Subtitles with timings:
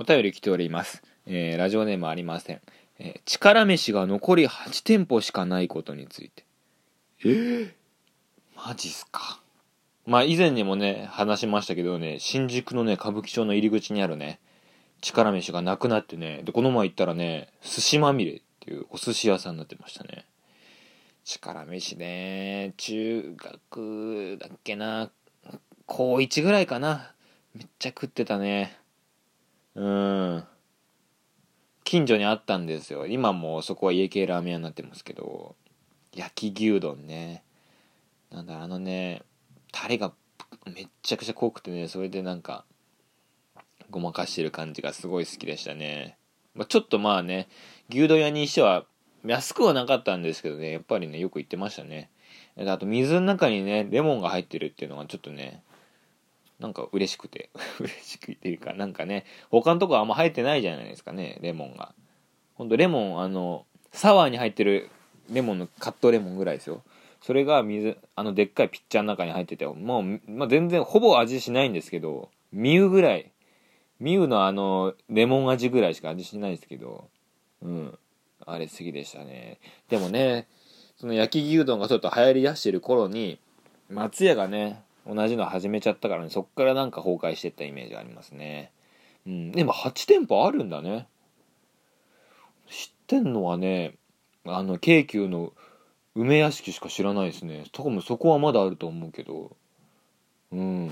[0.00, 1.02] お便り来ております。
[1.26, 2.60] えーラジオネームありません。
[3.00, 6.44] えー力飯が残り8店舗しかないことについて。
[7.24, 7.26] え？
[7.26, 7.72] ー、
[8.54, 9.42] マジっすか？
[10.06, 14.38] まあ以前にもね、話しましたけどね、新宿のね、歌舞伎町の入り口にあるね、
[15.00, 20.26] 力飯がなくなってね、で、この前行ったらね、寿司まみれっていうお寿司屋さんになってましたね。
[21.24, 25.10] 力飯ね、中学だっけな、
[25.86, 27.12] 高1ぐらいかな。
[27.52, 28.78] めっちゃ食ってたね。
[29.78, 30.44] うん。
[31.84, 33.06] 近所にあったんですよ。
[33.06, 35.54] 今もそこは家系ラーメン屋になってますけど、
[36.12, 37.44] 焼き牛丼ね。
[38.30, 39.22] なんだ、あのね、
[39.72, 40.12] タレが
[40.66, 42.64] めっちゃくちゃ濃くてね、それでなんか、
[43.90, 46.18] ごまかしてる感じがすごい好きでしたね。
[46.54, 47.48] まあ、ちょっとまあね、
[47.88, 48.84] 牛丼屋にしては
[49.24, 52.10] 安くはなかったんですけどね、やっぱりね、よく行ってましたね。
[52.58, 55.62] あと水の中にね、レモンが入ってるっていうのがちょっとね、
[56.58, 57.50] なんか嬉しくて。
[57.80, 61.94] 嬉しくていうかなんかね他のとこあんま入ってないじゃないですかねレモンが。
[62.54, 64.90] ほんとレモンあのサワーに入ってる
[65.30, 66.82] レモンのカットレモンぐらいですよ。
[67.20, 73.30] それが水あのでっかいピッチャーの中に入っててもう、まあ、全然ほぼ味しないんですけどミウぐらい。
[74.00, 77.08] ミュウのあのレモン味ぐらいしか味しないですけど
[77.62, 77.98] うん。
[78.46, 79.58] あれ好きでしたね。
[79.88, 80.46] でもね
[80.96, 83.38] その焼き牛丼がちょっと流行りだしてる頃に
[83.90, 86.28] 松屋がね同じの始めちゃったからね。
[86.28, 88.70] そっからなんか崩壊してったイメージがありますね。
[89.26, 89.52] うん。
[89.52, 91.08] でも8店舗あるんだね。
[92.68, 93.94] 知ってんのはね
[94.44, 95.54] あの京急の
[96.14, 97.64] 梅屋敷しか知らないですね。
[97.72, 99.56] 多分そこはまだあると思うけど。
[100.52, 100.90] うん。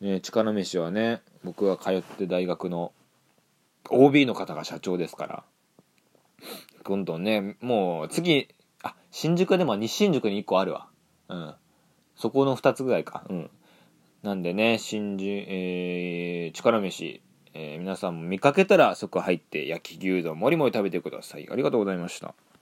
[0.00, 2.92] ね力飯はね僕が通って大学の
[3.90, 5.44] OB の方が社長ですから。
[6.84, 8.48] 今度ねもう次
[8.84, 10.86] あ新宿でも西新宿に1個あるわ。
[11.28, 11.54] うん。
[12.16, 13.24] そこの2つぐらいか。
[13.28, 13.50] うん。
[14.22, 17.22] なんでね、新人、えー、力飯、
[17.54, 21.48] えー皆さんも見かけたらそこ入って焼き牛丼もりもり食べてください。
[21.50, 22.34] ありがとうございました。